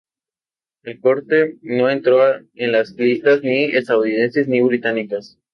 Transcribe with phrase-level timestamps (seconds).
[0.81, 5.37] El corte no entró en las listas ni estadounidenses ni británicas.